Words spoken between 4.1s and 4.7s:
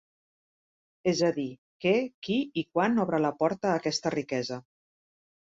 riquesa.